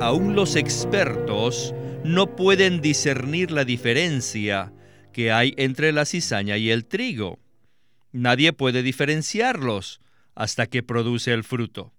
[0.00, 4.72] Aún los expertos no pueden discernir la diferencia
[5.12, 7.38] que hay entre la cizaña y el trigo.
[8.10, 10.00] Nadie puede diferenciarlos
[10.34, 11.92] hasta que produce el fruto.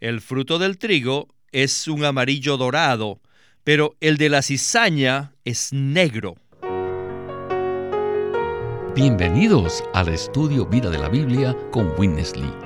[0.00, 3.20] El fruto del trigo es un amarillo dorado,
[3.62, 6.34] pero el de la cizaña es negro.
[8.96, 12.65] Bienvenidos al estudio Vida de la Biblia con Winnesley.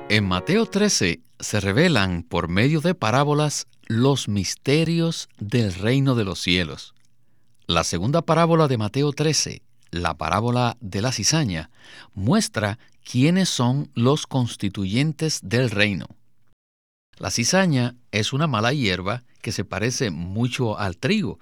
[0.08, 6.40] En Mateo 13 se revelan por medio de parábolas los misterios del reino de los
[6.40, 6.94] cielos.
[7.66, 11.70] La segunda parábola de Mateo 13 la parábola de la cizaña
[12.14, 16.06] muestra quiénes son los constituyentes del reino.
[17.18, 21.38] La cizaña es una mala hierba que se parece mucho al trigo,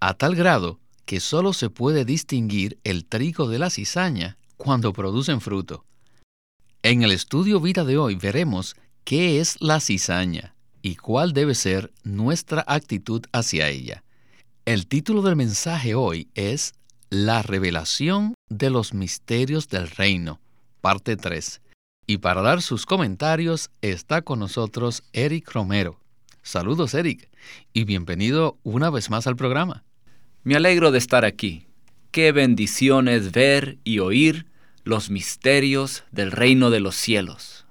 [0.00, 5.40] a tal grado que solo se puede distinguir el trigo de la cizaña cuando producen
[5.40, 5.86] fruto.
[6.82, 11.94] En el estudio vida de hoy veremos qué es la cizaña y cuál debe ser
[12.04, 14.04] nuestra actitud hacia ella.
[14.66, 16.74] El título del mensaje hoy es
[17.08, 20.40] la revelación de los misterios del reino,
[20.82, 21.62] parte 3.
[22.06, 25.98] Y para dar sus comentarios está con nosotros Eric Romero.
[26.42, 27.30] Saludos Eric
[27.72, 29.84] y bienvenido una vez más al programa.
[30.48, 31.66] Me alegro de estar aquí.
[32.10, 34.46] Qué bendición es ver y oír
[34.82, 37.66] los misterios del reino de los cielos.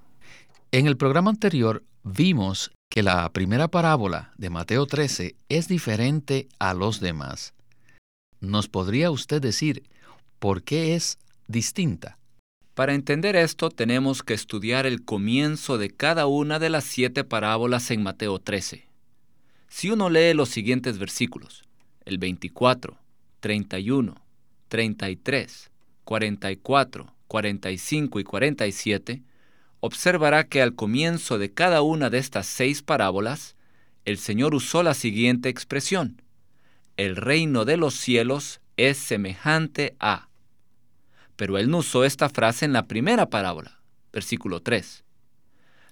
[0.72, 6.76] En el programa anterior vimos que la primera parábola de Mateo 13 es diferente a
[6.76, 7.56] los demás.
[8.42, 9.82] ¿Nos podría usted decir
[10.38, 12.20] por qué es distinta?
[12.76, 17.90] Para entender esto tenemos que estudiar el comienzo de cada una de las siete parábolas
[17.90, 18.86] en Mateo 13.
[19.68, 21.67] Si uno lee los siguientes versículos,
[22.08, 22.98] el 24,
[23.40, 24.16] 31,
[24.68, 25.72] 33,
[26.04, 29.24] 44, 45 y 47,
[29.80, 33.56] observará que al comienzo de cada una de estas seis parábolas,
[34.06, 36.22] el Señor usó la siguiente expresión
[36.98, 40.30] el reino de los cielos es semejante a.
[41.36, 43.80] Pero él no usó esta frase en la primera parábola,
[44.12, 45.04] versículo 3.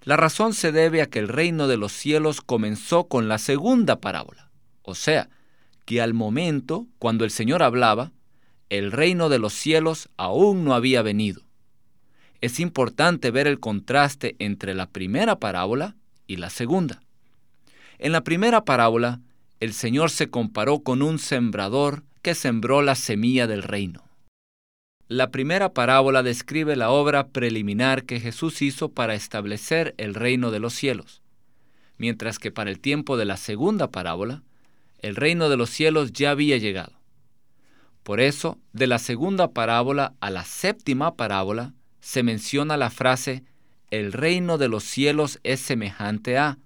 [0.04, 4.02] La razón se debe a que el reino de los cielos comenzó con la segunda
[4.02, 4.52] parábola,
[4.82, 5.30] o sea,
[5.86, 8.12] que al momento, cuando el Señor hablaba,
[8.70, 11.44] el reino de los cielos aún no había venido.
[12.42, 15.96] Es importante ver el contraste entre la primera parábola
[16.28, 17.02] y la segunda.
[17.98, 19.22] En la primera parábola,
[19.60, 24.04] el Señor se comparó con un sembrador que sembró la semilla del reino.
[25.08, 30.60] La primera parábola describe la obra preliminar que Jesús hizo para establecer el reino de
[30.60, 31.22] los cielos,
[31.98, 34.42] mientras que para el tiempo de la segunda parábola,
[35.00, 36.94] el reino de los cielos ya había llegado.
[38.04, 43.44] Por eso, de la segunda parábola a la séptima parábola, se menciona la frase,
[43.90, 46.60] el reino de los cielos es semejante a,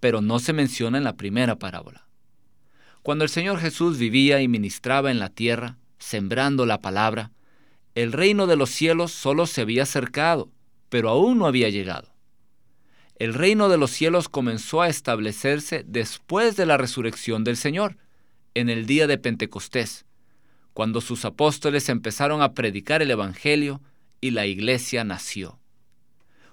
[0.00, 2.06] pero no se menciona en la primera parábola.
[3.02, 7.32] Cuando el Señor Jesús vivía y ministraba en la tierra, sembrando la palabra,
[7.94, 10.50] el reino de los cielos solo se había acercado,
[10.88, 12.11] pero aún no había llegado.
[13.16, 17.96] El reino de los cielos comenzó a establecerse después de la resurrección del Señor,
[18.54, 20.04] en el día de Pentecostés,
[20.72, 23.80] cuando sus apóstoles empezaron a predicar el Evangelio
[24.20, 25.58] y la iglesia nació.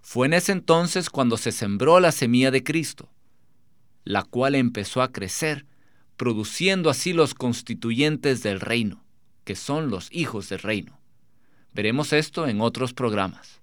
[0.01, 3.09] Fue en ese entonces cuando se sembró la semilla de Cristo,
[4.03, 5.65] la cual empezó a crecer
[6.17, 9.03] produciendo así los constituyentes del reino,
[9.45, 10.99] que son los hijos del reino.
[11.73, 13.61] Veremos esto en otros programas.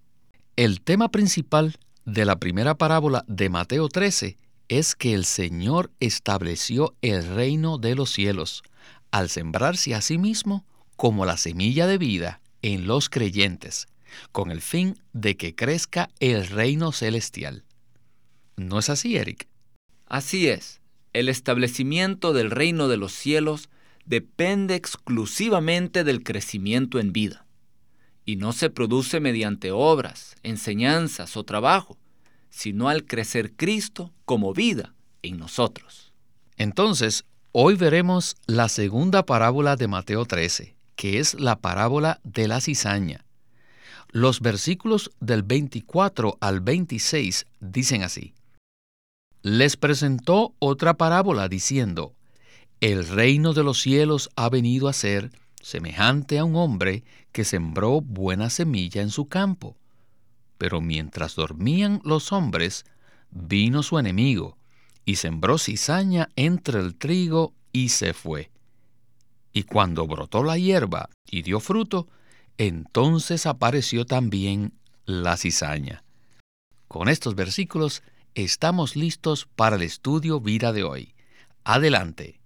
[0.57, 4.39] El tema principal de la primera parábola de Mateo 13
[4.69, 8.63] es que el Señor estableció el reino de los cielos
[9.11, 10.65] al sembrarse a sí mismo
[10.97, 13.87] como la semilla de vida en los creyentes,
[14.33, 17.65] con el fin de que crezca el reino celestial.
[18.57, 19.49] ¿No es así, Eric?
[20.07, 20.81] Así es
[21.17, 23.71] el establecimiento del reino de los cielos
[24.05, 27.47] depende exclusivamente del crecimiento en vida,
[28.27, 31.97] y no se produce mediante obras, enseñanzas o trabajo,
[32.57, 36.15] sino al crecer Cristo como vida en nosotros.
[36.57, 42.63] Entonces, hoy veremos la segunda parábola de Mateo 13, que es la parábola de la
[42.63, 43.27] cizaña.
[44.09, 48.33] Los versículos del 24 al 26 dicen así,
[49.43, 52.15] les presentó otra parábola diciendo,
[52.81, 55.31] El reino de los cielos ha venido a ser
[55.61, 59.77] semejante a un hombre que sembró buena semilla en su campo.
[60.59, 62.85] Pero mientras dormían los hombres,
[63.31, 64.57] vino su enemigo,
[65.05, 68.51] y sembró cizaña entre el trigo y se fue.
[69.53, 72.09] Y cuando brotó la hierba y dio fruto,
[72.59, 74.73] entonces apareció también
[75.05, 76.03] la cizaña.
[76.89, 78.03] Con estos versículos
[78.35, 81.15] estamos listos para el estudio vida de hoy.
[81.65, 82.41] Adelante.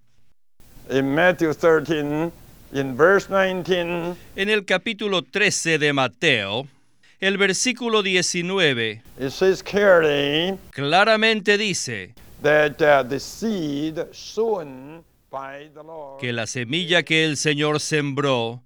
[0.90, 2.32] In Matthew 13,
[2.72, 6.66] in verse 19, En el capítulo 13 de Mateo,
[7.20, 15.82] el versículo 19 it says clearly claramente dice that uh, the seed sown by the
[15.82, 18.62] Lord que la semilla que el Señor sembró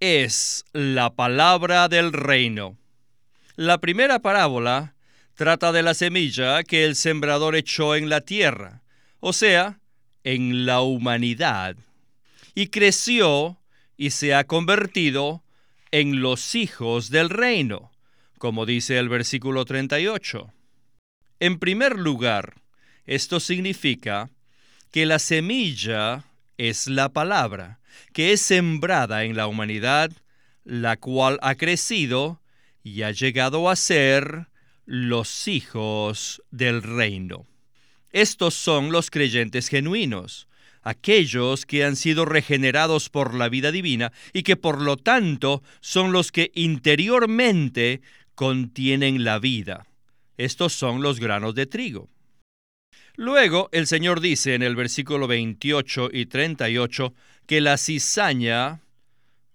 [0.00, 2.78] es la palabra del reino.
[3.56, 4.94] La primera parábola
[5.34, 8.82] trata de la semilla que el sembrador echó en la tierra,
[9.20, 9.78] o sea,
[10.24, 11.76] en la humanidad,
[12.54, 13.58] y creció
[13.98, 15.42] y se ha convertido
[15.90, 17.89] en los hijos del reino,
[18.40, 20.50] como dice el versículo 38.
[21.40, 22.54] En primer lugar,
[23.04, 24.30] esto significa
[24.90, 26.24] que la semilla
[26.56, 27.80] es la palabra,
[28.14, 30.10] que es sembrada en la humanidad,
[30.64, 32.40] la cual ha crecido
[32.82, 34.46] y ha llegado a ser
[34.86, 37.46] los hijos del reino.
[38.10, 40.48] Estos son los creyentes genuinos,
[40.82, 46.12] aquellos que han sido regenerados por la vida divina y que por lo tanto son
[46.12, 48.00] los que interiormente
[48.40, 49.86] contienen la vida.
[50.38, 52.08] Estos son los granos de trigo.
[53.14, 57.12] Luego el Señor dice en el versículo 28 y 38
[57.44, 58.80] que la cizaña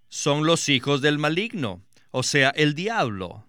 [0.07, 3.47] son los hijos del maligno, o sea, el diablo.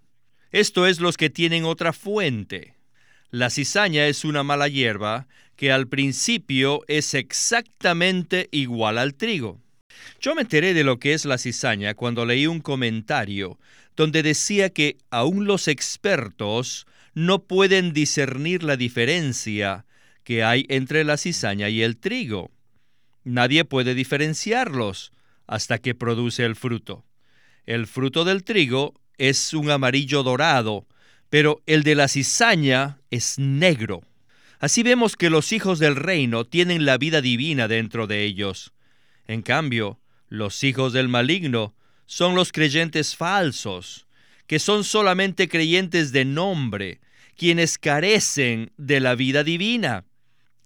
[0.53, 2.75] Esto es los que tienen otra fuente.
[3.31, 9.61] La cizaña es una mala hierba que al principio es exactamente igual al trigo.
[10.19, 13.59] Yo me enteré de lo que es la cizaña cuando leí un comentario
[13.97, 19.87] donde decía que aún los expertos no pueden discernir la diferencia
[20.23, 22.51] que hay entre la cizaña y el trigo.
[23.25, 25.13] Nadie puede diferenciarlos
[25.47, 27.05] hasta que produce el fruto.
[27.65, 30.87] El fruto del trigo es un amarillo dorado,
[31.31, 34.03] pero el de la cizaña es negro.
[34.59, 38.73] Así vemos que los hijos del reino tienen la vida divina dentro de ellos.
[39.27, 41.75] En cambio, los hijos del maligno
[42.07, 44.07] son los creyentes falsos,
[44.47, 47.01] que son solamente creyentes de nombre,
[47.37, 50.05] quienes carecen de la vida divina.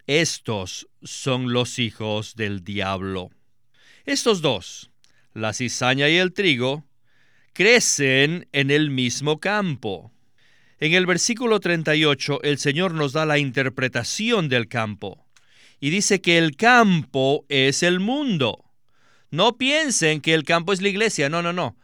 [0.07, 3.31] Estos son los hijos del diablo.
[4.05, 4.91] Estos dos,
[5.35, 6.85] la cizaña y el trigo,
[7.53, 10.13] crecen en el mismo campo.
[10.79, 15.27] En el versículo 38 el Señor nos da la interpretación del campo
[15.79, 18.70] y dice que el campo es el mundo.
[19.31, 21.77] No piensen que el campo es la iglesia, no, no, no.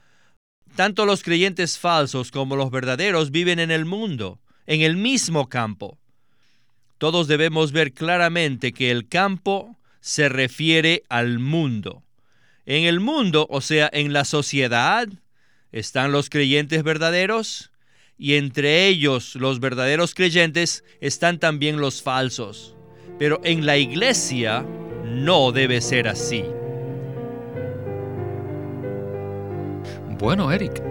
[0.75, 5.98] Tanto los creyentes falsos como los verdaderos viven en el mundo, en el mismo campo.
[6.98, 12.02] Todos debemos ver claramente que el campo se refiere al mundo.
[12.64, 15.08] En el mundo, o sea, en la sociedad,
[15.72, 17.70] están los creyentes verdaderos
[18.19, 22.74] y entre ellos los verdaderos creyentes están también los falsos.
[23.19, 24.67] Pero en la iglesia
[25.05, 26.44] no debe ser así.
[30.19, 30.82] Bueno, Eric,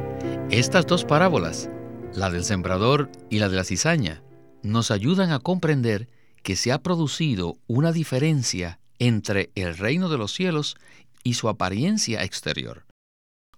[0.52, 1.68] estas dos parábolas,
[2.14, 4.22] la del sembrador y la de la cizaña,
[4.62, 6.08] nos ayudan a comprender
[6.44, 10.78] que se ha producido una diferencia entre el reino de los cielos
[11.24, 12.86] y su apariencia exterior.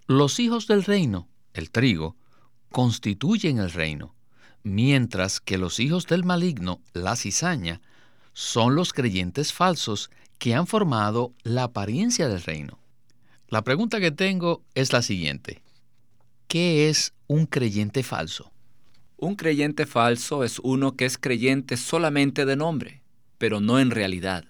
[0.06, 2.16] Los hijos del reino, el trigo,
[2.72, 4.14] constituyen el reino,
[4.62, 7.82] mientras que los hijos del maligno, la cizaña,
[8.32, 12.78] son los creyentes falsos que han formado la apariencia del reino.
[13.50, 15.62] La pregunta que tengo es la siguiente.
[16.48, 18.52] ¿Qué es un creyente falso?
[19.16, 23.00] Un creyente falso es uno que es creyente solamente de nombre,
[23.38, 24.44] pero no en realidad.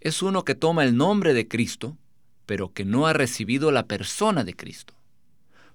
[0.00, 1.96] Es uno que toma el nombre de Cristo,
[2.44, 4.92] pero que no ha recibido la persona de Cristo.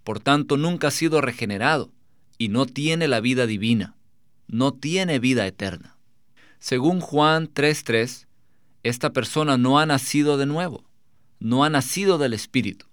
[0.03, 1.91] Por tanto, nunca ha sido regenerado
[2.37, 3.95] y no tiene la vida divina,
[4.47, 5.97] no tiene vida eterna.
[6.59, 8.27] Según Juan 3.3,
[8.83, 10.88] esta persona no ha nacido de nuevo,
[11.39, 12.85] no ha nacido del Espíritu.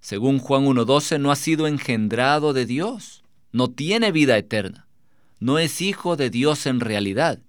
[0.00, 4.86] Según Juan 1.12, no ha sido engendrado de Dios, no tiene vida eterna,
[5.40, 7.40] no es hijo de Dios en realidad,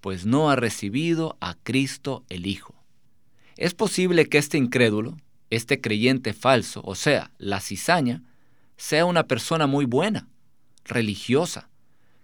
[0.00, 2.74] pues no ha recibido a Cristo el Hijo.
[3.56, 5.16] Es posible que este incrédulo,
[5.50, 8.22] este creyente falso, o sea, la cizaña,
[8.76, 10.28] sea una persona muy buena,
[10.84, 11.70] religiosa,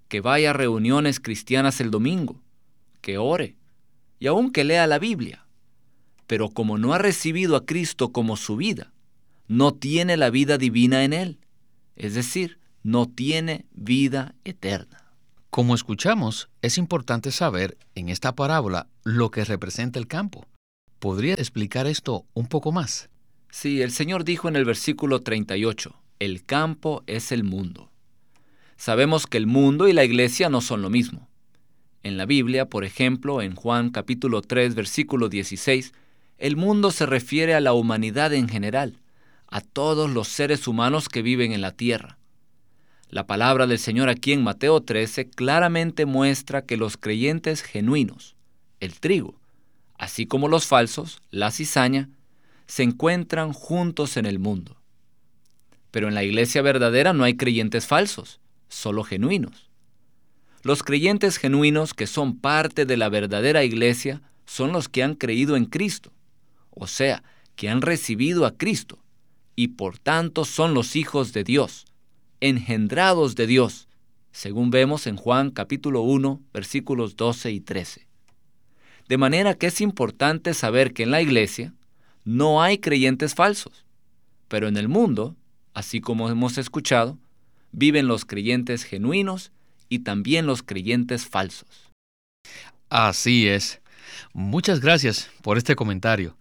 [0.09, 2.43] que vaya a reuniones cristianas el domingo,
[3.01, 3.57] que ore
[4.19, 5.47] y aun que lea la Biblia.
[6.31, 8.93] Pero como no ha recibido a Cristo como su vida,
[9.49, 11.41] no tiene la vida divina en él.
[11.97, 15.13] Es decir, no tiene vida eterna.
[15.51, 20.47] Como escuchamos, es importante saber en esta parábola lo que representa el campo.
[21.01, 23.11] ¿Podría explicar esto un poco más?
[23.51, 27.91] Sí, el Señor dijo en el versículo 38, el campo es el mundo.
[28.77, 31.29] Sabemos que el mundo y la iglesia no son lo mismo.
[32.05, 35.93] En la Biblia, por ejemplo, en Juan capítulo 3, versículo 16,
[36.41, 38.99] el mundo se refiere a la humanidad en general,
[39.49, 42.17] a todos los seres humanos que viven en la tierra.
[43.11, 48.37] La palabra del Señor aquí en Mateo 13 claramente muestra que los creyentes genuinos,
[48.81, 49.39] el trigo,
[49.99, 52.09] así como los falsos, la cizaña,
[52.67, 54.81] se encuentran juntos en el mundo.
[55.91, 59.69] Pero en la iglesia verdadera no hay creyentes falsos, solo genuinos.
[60.63, 65.57] Los creyentes genuinos que son parte de la verdadera iglesia son los que han creído
[65.57, 66.13] en Cristo,
[66.81, 67.23] o sea,
[67.57, 68.99] que han recibido a Cristo,
[69.55, 71.85] y por tanto son los hijos de Dios,
[72.41, 73.87] engendrados de Dios,
[74.33, 78.09] según vemos en Juan capítulo 1, versículos 12 y 13.
[79.09, 81.75] De manera que es importante saber que en la iglesia
[82.25, 83.85] no hay creyentes falsos,
[84.49, 85.37] pero en el mundo,
[85.75, 87.19] así como hemos escuchado,
[87.73, 89.53] viven los creyentes genuinos
[89.91, 91.91] y también los creyentes falsos.
[92.89, 93.83] Así es.
[94.33, 96.39] Muchas gracias por este comentario.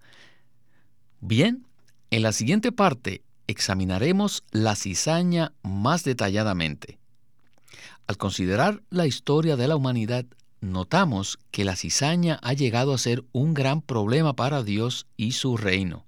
[1.22, 1.66] Bien,
[2.12, 7.00] en la siguiente parte examinaremos la cizaña más detalladamente.
[8.08, 10.26] Al considerar la historia de la humanidad,
[10.62, 15.58] notamos que la cizaña ha llegado a ser un gran problema para Dios y su
[15.58, 16.06] reino.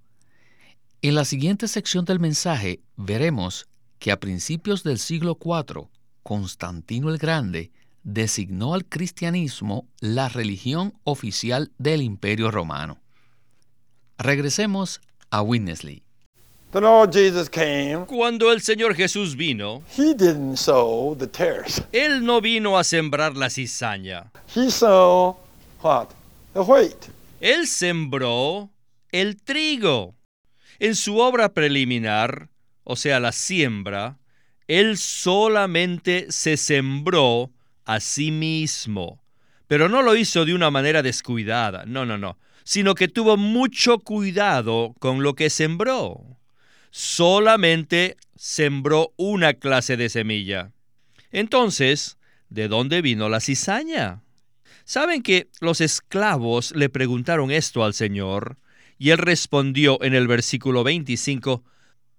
[1.02, 3.68] En la siguiente sección del mensaje veremos
[4.00, 5.90] que a principios del siglo IV,
[6.24, 7.72] Constantino el Grande
[8.04, 13.01] designó al cristianismo la religión oficial del Imperio Romano.
[14.22, 15.02] Regresemos
[15.32, 16.04] a Winnesley.
[16.72, 18.06] The Lord Jesus came.
[18.06, 21.82] Cuando el Señor Jesús vino, He didn't sow the tares.
[21.92, 24.32] Él no vino a sembrar la cizaña.
[24.56, 25.36] He sowed
[25.82, 26.10] what?
[26.54, 27.10] The wheat.
[27.42, 28.70] Él sembró
[29.12, 30.16] el trigo.
[30.80, 32.50] En su obra preliminar,
[32.84, 34.20] o sea, la siembra,
[34.68, 37.52] Él solamente se sembró
[37.86, 39.22] a sí mismo.
[39.68, 44.00] Pero no lo hizo de una manera descuidada, no, no, no, sino que tuvo mucho
[44.00, 46.38] cuidado con lo que sembró.
[46.92, 50.72] Solamente sembró una clase de semilla.
[51.32, 52.18] Entonces,
[52.50, 54.22] ¿de dónde vino la cizaña?
[54.84, 58.58] Saben que los esclavos le preguntaron esto al Señor,
[58.98, 61.64] y él respondió en el versículo 25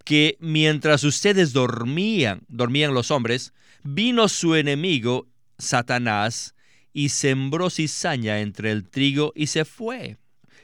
[0.05, 6.55] que mientras ustedes dormían, dormían los hombres, vino su enemigo, Satanás,
[6.93, 10.19] y sembró cizaña entre el trigo y se fue.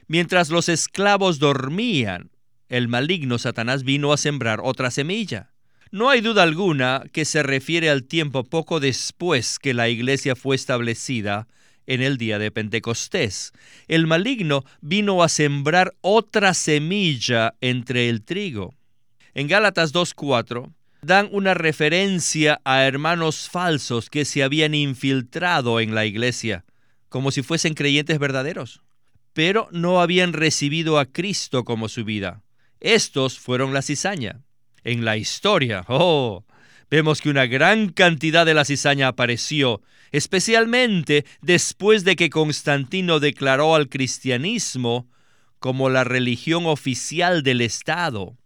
[0.08, 2.30] Mientras los esclavos dormían,
[2.70, 5.50] el maligno Satanás vino a sembrar otra semilla.
[5.90, 10.56] No hay duda alguna que se refiere al tiempo poco después que la iglesia fue
[10.56, 11.46] establecida
[11.86, 13.52] en el día de Pentecostés.
[13.86, 18.74] El maligno vino a sembrar otra semilla entre el trigo.
[19.34, 20.72] En Gálatas 2.4
[21.02, 26.64] dan una referencia a hermanos falsos que se habían infiltrado en la iglesia,
[27.10, 28.82] como si fuesen creyentes verdaderos,
[29.38, 32.42] pero no habían recibido a Cristo como su vida.
[32.80, 34.40] Estos fueron la cizaña.
[34.82, 36.44] En la historia, oh,
[36.90, 39.80] vemos que una gran cantidad de la cizaña apareció,
[40.10, 45.08] especialmente después de que Constantino declaró al cristianismo
[45.60, 48.36] como la religión oficial del Estado.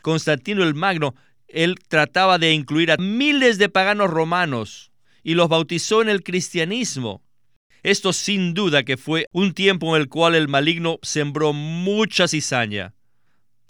[0.00, 1.14] Constantino el Magno,
[1.46, 4.90] él trataba de incluir a miles de paganos romanos
[5.22, 7.22] y los bautizó en el cristianismo.
[7.82, 12.94] Esto sin duda que fue un tiempo en el cual el maligno sembró mucha cizaña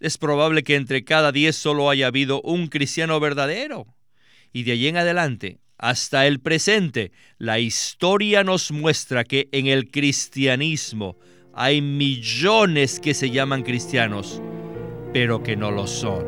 [0.03, 3.87] es probable que entre cada diez solo haya habido un cristiano verdadero.
[4.53, 9.91] Y de allí en adelante, hasta el presente, la historia nos muestra que en el
[9.91, 11.17] cristianismo
[11.55, 14.43] hay millones que se llaman cristianos,
[15.13, 16.27] pero que no lo son.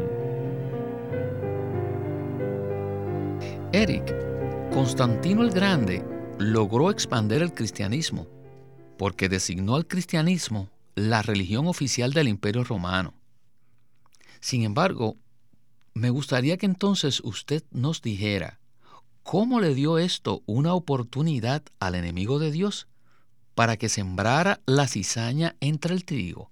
[3.73, 4.15] Eric,
[4.73, 8.27] Constantino el Grande logró expandir el cristianismo
[8.99, 13.15] porque designó al cristianismo la religión oficial del Imperio Romano.
[14.41, 15.17] Sin embargo,
[15.95, 18.61] me gustaría que entonces usted nos dijera,
[19.23, 22.87] ¿cómo le dio esto una oportunidad al enemigo de Dios
[23.55, 26.51] para que sembrara la cizaña entre el trigo?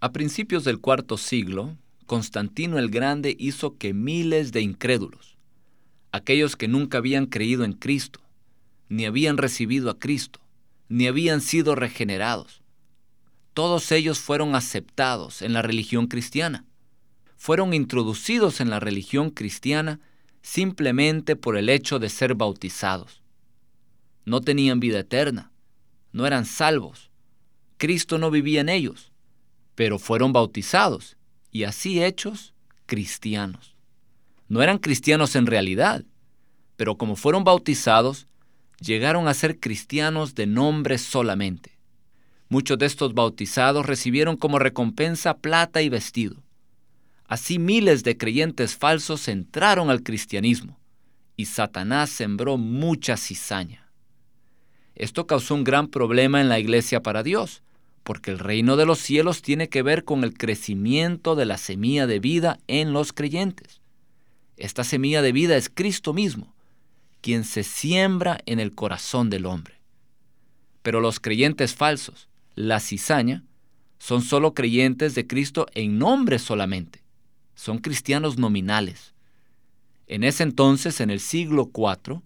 [0.00, 1.76] A principios del cuarto siglo,
[2.06, 5.36] Constantino el Grande hizo que miles de incrédulos,
[6.12, 8.20] aquellos que nunca habían creído en Cristo,
[8.88, 10.40] ni habían recibido a Cristo,
[10.88, 12.62] ni habían sido regenerados.
[13.54, 16.64] Todos ellos fueron aceptados en la religión cristiana.
[17.36, 20.00] Fueron introducidos en la religión cristiana
[20.42, 23.22] simplemente por el hecho de ser bautizados.
[24.24, 25.52] No tenían vida eterna,
[26.12, 27.10] no eran salvos.
[27.76, 29.12] Cristo no vivía en ellos,
[29.74, 31.16] pero fueron bautizados
[31.50, 32.54] y así hechos
[32.86, 33.76] cristianos.
[34.48, 36.04] No eran cristianos en realidad,
[36.76, 38.26] pero como fueron bautizados,
[38.84, 41.78] llegaron a ser cristianos de nombre solamente.
[42.48, 46.42] Muchos de estos bautizados recibieron como recompensa plata y vestido.
[47.26, 50.78] Así miles de creyentes falsos entraron al cristianismo
[51.36, 53.90] y Satanás sembró mucha cizaña.
[54.94, 57.62] Esto causó un gran problema en la iglesia para Dios,
[58.04, 62.06] porque el reino de los cielos tiene que ver con el crecimiento de la semilla
[62.06, 63.80] de vida en los creyentes.
[64.56, 66.53] Esta semilla de vida es Cristo mismo,
[67.24, 69.80] quien se siembra en el corazón del hombre.
[70.82, 73.44] Pero los creyentes falsos, la cizaña,
[73.98, 77.02] son solo creyentes de Cristo en nombre solamente.
[77.54, 79.14] Son cristianos nominales.
[80.06, 82.20] En ese entonces, en el siglo IV,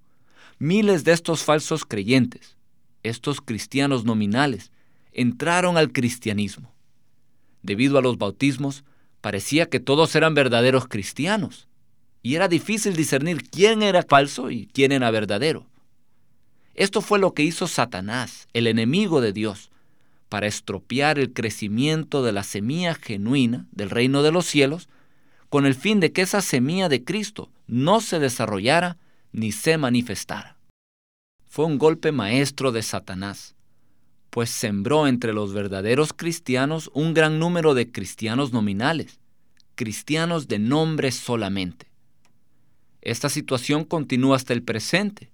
[0.59, 2.57] miles de estos falsos creyentes,
[3.05, 4.73] estos cristianos nominales,
[5.12, 6.75] entraron al cristianismo.
[7.62, 8.83] Debido a los bautismos,
[9.21, 11.69] parecía que todos eran verdaderos cristianos,
[12.23, 15.67] y era difícil discernir quién era falso y quién era verdadero.
[16.75, 19.71] Esto fue lo que hizo Satanás, el enemigo de Dios,
[20.29, 24.89] para estropear el crecimiento de la semilla genuina del reino de los cielos,
[25.49, 28.97] con el fin de que esa semilla de Cristo no se desarrollara
[29.33, 30.57] ni se manifestara.
[31.47, 33.55] Fue un golpe maestro de Satanás,
[34.31, 39.19] pues sembró entre los verdaderos cristianos un gran número de cristianos nominales,
[39.75, 41.88] cristianos de nombre solamente.
[43.09, 45.31] Esta situación continúa hasta el presente,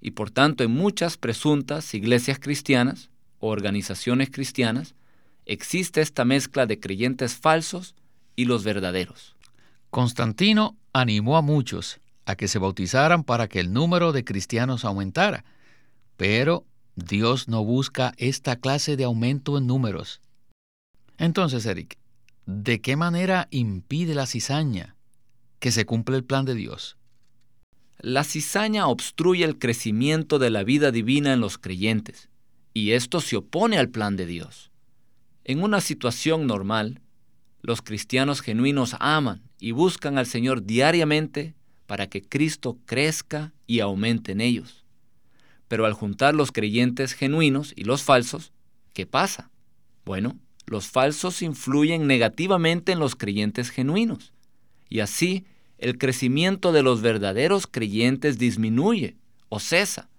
[0.00, 3.10] y por tanto en muchas presuntas iglesias cristianas
[3.40, 4.94] o organizaciones cristianas
[5.44, 7.94] existe esta mezcla de creyentes falsos
[8.36, 9.36] y los verdaderos.
[9.90, 15.44] Constantino animó a muchos a que se bautizaran para que el número de cristianos aumentara,
[16.16, 16.64] pero
[16.96, 20.22] Dios no busca esta clase de aumento en números.
[21.18, 21.98] Entonces, Eric,
[22.46, 24.96] ¿de qué manera impide la cizaña
[25.58, 26.96] que se cumpla el plan de Dios?
[28.02, 32.30] La cizaña obstruye el crecimiento de la vida divina en los creyentes,
[32.72, 34.70] y esto se opone al plan de Dios.
[35.44, 37.02] En una situación normal,
[37.60, 41.54] los cristianos genuinos aman y buscan al Señor diariamente
[41.86, 44.86] para que Cristo crezca y aumente en ellos.
[45.68, 48.52] Pero al juntar los creyentes genuinos y los falsos,
[48.94, 49.50] ¿qué pasa?
[50.06, 54.32] Bueno, los falsos influyen negativamente en los creyentes genuinos,
[54.88, 55.44] y así
[55.80, 59.16] el crecimiento de los verdaderos creyentes disminuye
[59.48, 60.10] o cesa,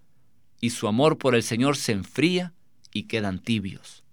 [0.60, 2.54] y su amor por el Señor se enfría
[2.92, 4.04] y quedan tibios.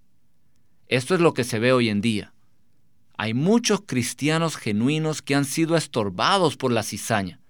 [0.89, 2.35] Esto es lo que se ve hoy en día.
[3.17, 7.41] Hay muchos cristianos genuinos que han sido estorbados por la cizaña,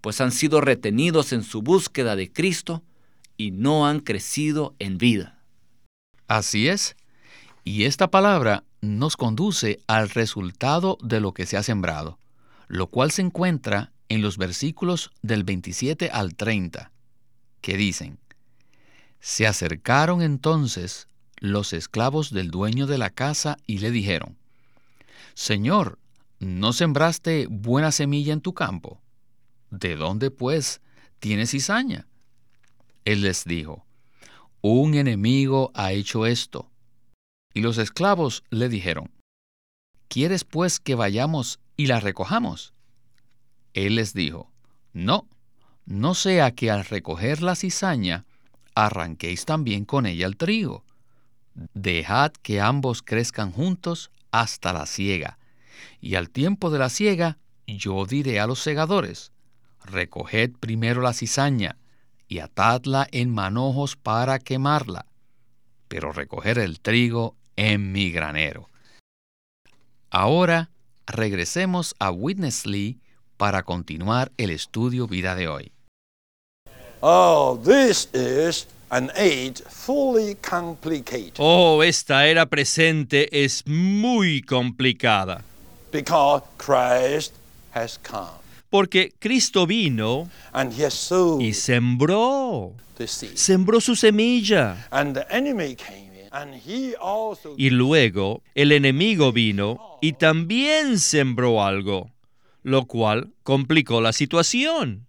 [0.00, 2.82] pues han sido retenidos en su búsqueda de Cristo
[3.36, 5.42] y no han crecido en vida.
[6.26, 6.96] Así es.
[7.64, 12.18] Y esta palabra nos conduce al resultado de lo que se ha sembrado
[12.68, 16.92] lo cual se encuentra en los versículos del 27 al 30,
[17.60, 18.18] que dicen,
[19.20, 21.08] Se acercaron entonces
[21.40, 24.36] los esclavos del dueño de la casa y le dijeron,
[25.34, 25.98] Señor,
[26.38, 29.00] ¿no sembraste buena semilla en tu campo?
[29.70, 30.80] ¿De dónde, pues,
[31.18, 32.06] tienes cizaña?
[33.04, 33.86] Él les dijo,
[34.60, 36.70] Un enemigo ha hecho esto.
[37.54, 39.10] Y los esclavos le dijeron,
[40.08, 42.74] ¿Quieres pues que vayamos y la recojamos?
[43.72, 44.50] Él les dijo,
[44.92, 45.28] No,
[45.86, 48.26] no sea que al recoger la cizaña
[48.74, 50.84] arranquéis también con ella el trigo.
[51.74, 55.38] Dejad que ambos crezcan juntos hasta la siega,
[56.00, 59.30] y al tiempo de la siega yo diré a los segadores,
[59.84, 61.78] recoged primero la cizaña
[62.26, 65.06] y atadla en manojos para quemarla,
[65.86, 68.68] pero recoger el trigo en mi granero.
[70.10, 70.70] Ahora
[71.08, 72.98] regresemos a Witness Lee
[73.36, 75.72] para continuar el estudio vida de hoy.
[77.00, 81.34] Oh, this is an age fully complicated.
[81.38, 85.44] Oh, esta era presente es muy complicada.
[85.92, 87.34] Because Christ
[87.72, 88.38] has come.
[88.70, 92.74] Porque Cristo vino and he has sown y sembró.
[92.98, 93.36] the seed.
[93.36, 94.86] Sembró su semilla.
[94.90, 96.07] And the enemy came
[97.56, 102.12] Y luego el enemigo vino y también sembró algo,
[102.62, 105.06] lo cual complicó la situación.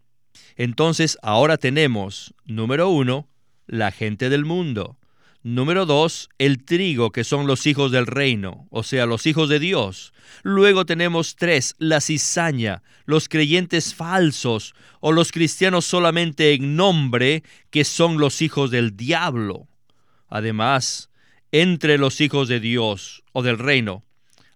[0.56, 3.28] Entonces ahora tenemos, número uno,
[3.66, 4.98] la gente del mundo.
[5.42, 9.60] Número dos, el trigo, que son los hijos del reino, o sea, los hijos de
[9.60, 10.12] Dios.
[10.44, 17.86] Luego tenemos tres, la cizaña, los creyentes falsos, o los cristianos solamente en nombre, que
[17.86, 19.70] son los hijos del diablo.
[20.28, 21.09] Además,
[21.52, 24.04] entre los hijos de Dios o del reino,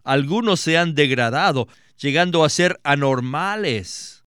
[0.03, 4.23] algunos se han degradado, llegando a ser anormales.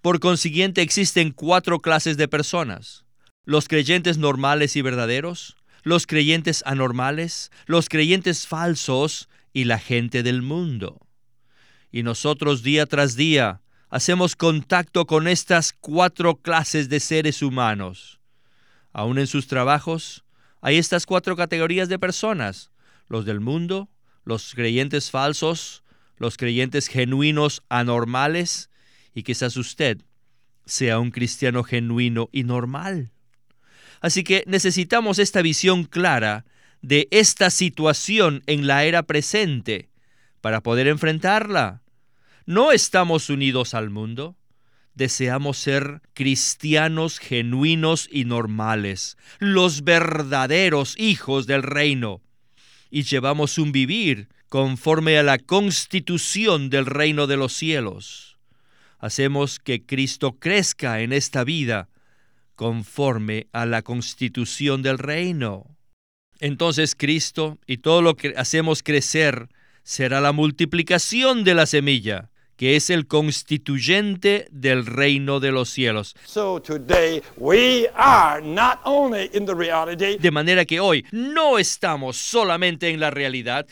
[0.00, 3.04] Por consiguiente, existen cuatro clases de personas.
[3.44, 10.42] Los creyentes normales y verdaderos, los creyentes anormales, los creyentes falsos y la gente del
[10.42, 11.00] mundo.
[11.90, 18.20] Y nosotros día tras día hacemos contacto con estas cuatro clases de seres humanos.
[18.92, 20.24] Aún en sus trabajos
[20.66, 22.72] hay estas cuatro categorías de personas,
[23.06, 23.88] los del mundo,
[24.24, 25.84] los creyentes falsos,
[26.16, 28.68] los creyentes genuinos anormales,
[29.14, 29.98] y quizás usted
[30.64, 33.12] sea un cristiano genuino y normal.
[34.00, 36.44] Así que necesitamos esta visión clara
[36.82, 39.88] de esta situación en la era presente
[40.40, 41.80] para poder enfrentarla.
[42.44, 44.34] No estamos unidos al mundo.
[44.96, 52.22] Deseamos ser cristianos genuinos y normales, los verdaderos hijos del reino.
[52.90, 58.38] Y llevamos un vivir conforme a la constitución del reino de los cielos.
[58.98, 61.90] Hacemos que Cristo crezca en esta vida
[62.54, 65.76] conforme a la constitución del reino.
[66.40, 69.50] Entonces Cristo y todo lo que hacemos crecer
[69.82, 76.14] será la multiplicación de la semilla, que es el constituyente del reino de los cielos.
[80.18, 83.66] de manera que hoy no estamos solamente en la realidad,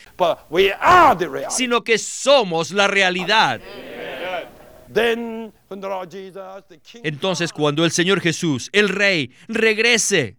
[1.51, 3.61] sino que somos la realidad.
[7.03, 10.37] Entonces cuando el Señor Jesús, el Rey, regrese,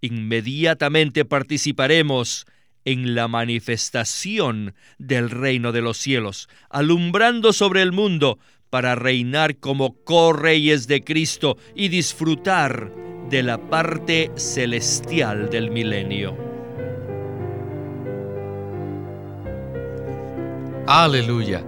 [0.00, 2.46] inmediatamente participaremos
[2.86, 8.38] en la manifestación del reino de los cielos, alumbrando sobre el mundo
[8.70, 12.90] para reinar como correyes de Cristo y disfrutar
[13.28, 16.36] de la parte celestial del milenio.
[20.86, 21.66] Aleluya.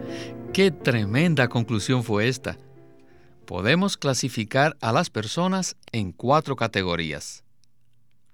[0.53, 2.57] Qué tremenda conclusión fue esta.
[3.45, 7.43] Podemos clasificar a las personas en cuatro categorías.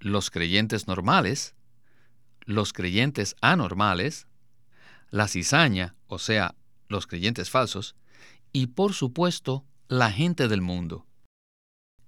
[0.00, 1.54] Los creyentes normales,
[2.44, 4.26] los creyentes anormales,
[5.11, 6.54] la cizaña, o sea,
[6.88, 7.94] los creyentes falsos,
[8.52, 11.07] y por supuesto, la gente del mundo.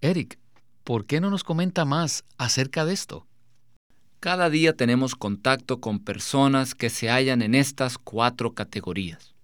[0.00, 0.38] Eric,
[0.84, 3.26] ¿por qué no nos comenta más acerca de esto?
[4.20, 9.34] Cada día tenemos contacto con personas que se hallan en estas cuatro categorías.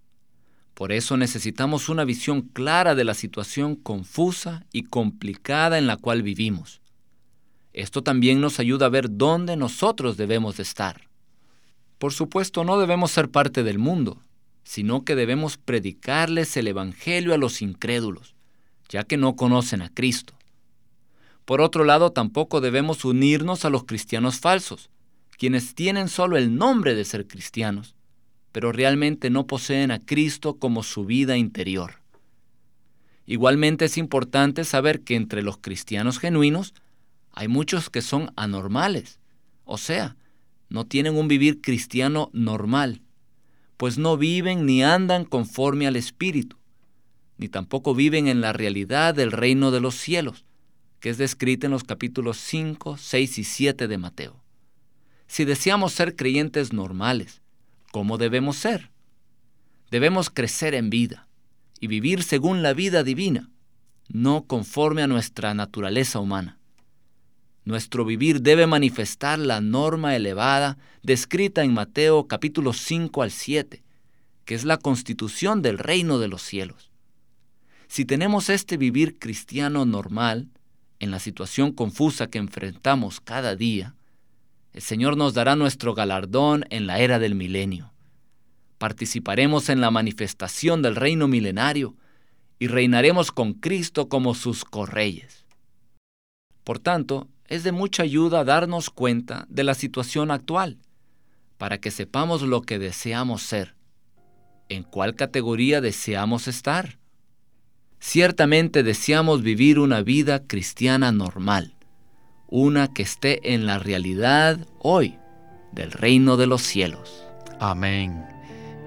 [0.75, 6.23] Por eso necesitamos una visión clara de la situación confusa y complicada en la cual
[6.23, 6.82] vivimos.
[7.73, 11.09] Esto también nos ayuda a ver dónde nosotros debemos de estar.
[11.99, 14.21] Por supuesto, no debemos ser parte del mundo,
[14.65, 18.35] sino que debemos predicarles el Evangelio a los incrédulos,
[18.89, 20.35] ya que no conocen a Cristo.
[21.45, 24.91] Por otro lado, tampoco debemos unirnos a los cristianos falsos,
[25.39, 27.97] quienes tienen solo el nombre de ser cristianos,
[28.53, 31.95] pero realmente no poseen a Cristo como su vida interior.
[33.27, 36.75] Igualmente es importante saber que entre los cristianos genuinos
[37.33, 39.19] hay muchos que son anormales,
[39.65, 40.17] o sea,
[40.69, 43.03] no tienen un vivir cristiano normal,
[43.77, 46.57] pues no viven ni andan conforme al Espíritu,
[47.39, 50.45] ni tampoco viven en la realidad del reino de los cielos,
[51.01, 54.43] que es descrita en los capítulos 5, 6 y 7 de Mateo.
[55.27, 57.43] Si deseamos ser creyentes normales,
[57.93, 58.91] ¿Cómo debemos ser?
[59.91, 61.29] Debemos crecer en vida
[61.79, 63.51] y vivir según la vida divina,
[64.09, 66.59] no conforme a nuestra naturaleza humana.
[67.65, 73.85] Nuestro vivir debe manifestar la norma elevada descrita en Mateo capítulo 5 al 7,
[74.45, 76.91] que es la constitución del reino de los cielos.
[77.87, 80.49] Si tenemos este vivir cristiano normal,
[80.99, 83.95] en la situación confusa que enfrentamos cada día,
[84.73, 87.93] el Señor nos dará nuestro galardón en la era del milenio.
[88.79, 91.95] Participaremos en la manifestación del reino milenario
[92.59, 95.45] y reinaremos con Cristo como sus correyes.
[96.65, 100.79] Por tanto, es de mucha ayuda darnos cuenta de la situación actual,
[101.59, 103.77] para que sepamos lo que deseamos ser,
[104.69, 106.99] en cuál categoría deseamos estar.
[108.01, 111.77] Ciertamente deseamos vivir una vida cristiana normal
[112.53, 115.19] una que esté en la realidad hoy
[115.73, 117.25] del reino de los cielos.
[117.59, 118.27] Amén.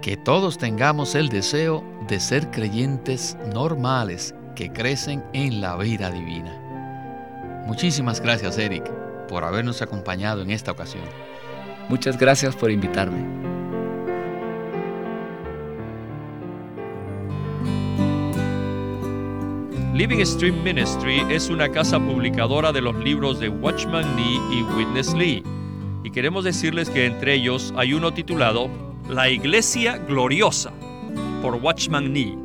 [0.04, 6.65] Que todos tengamos el deseo de ser creyentes normales que crecen en la vida divina.
[7.66, 8.84] Muchísimas gracias, Eric.
[9.28, 11.04] por habernos acompañado en esta ocasión.
[11.90, 13.26] Muchas gracias por invitarme.
[19.94, 25.14] Living Stream Ministry es una casa publicadora de los libros de Watchman Nee y Witness
[25.14, 25.44] Lee.
[26.04, 28.70] Y queremos decirles que entre ellos hay uno titulado
[29.10, 30.72] La Iglesia Gloriosa
[31.42, 32.45] por Watchman Nee.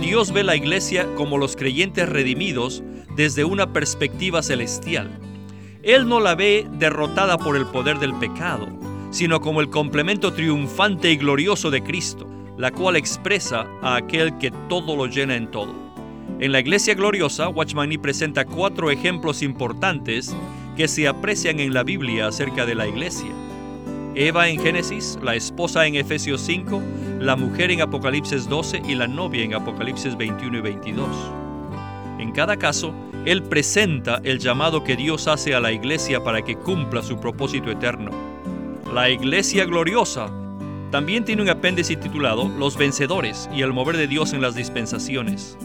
[0.00, 2.82] Dios ve la iglesia como los creyentes redimidos
[3.16, 5.10] desde una perspectiva celestial.
[5.82, 8.66] Él no la ve derrotada por el poder del pecado,
[9.10, 14.50] sino como el complemento triunfante y glorioso de Cristo, la cual expresa a aquel que
[14.68, 15.74] todo lo llena en todo.
[16.38, 20.34] En la Iglesia Gloriosa, Watchman Nee presenta cuatro ejemplos importantes
[20.76, 23.30] que se aprecian en la Biblia acerca de la Iglesia.
[24.14, 26.82] Eva en Génesis, la esposa en Efesios 5,
[27.20, 31.08] la mujer en Apocalipsis 12 y la novia en Apocalipsis 21 y 22.
[32.18, 32.92] En cada caso,
[33.24, 37.70] él presenta el llamado que Dios hace a la iglesia para que cumpla su propósito
[37.70, 38.10] eterno.
[38.92, 40.28] La iglesia gloriosa
[40.90, 45.56] también tiene un apéndice titulado Los vencedores y el mover de Dios en las dispensaciones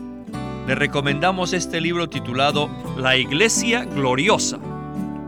[0.67, 4.57] le recomendamos este libro titulado La Iglesia Gloriosa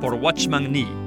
[0.02, 1.07] por Watchman Nee.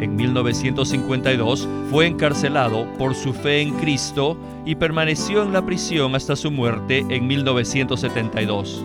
[0.00, 6.36] En 1952 fue encarcelado por su fe en Cristo y permaneció en la prisión hasta
[6.36, 8.82] su muerte en 1972.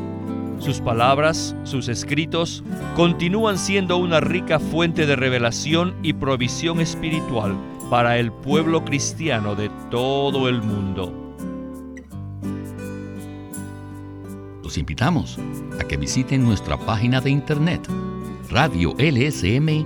[0.59, 2.65] Sus palabras, sus escritos,
[2.97, 7.55] continúan siendo una rica fuente de revelación y provisión espiritual
[7.89, 11.13] para el pueblo cristiano de todo el mundo.
[14.61, 15.39] Los invitamos
[15.79, 17.87] a que visiten nuestra página de internet
[18.49, 19.85] radiolsm.com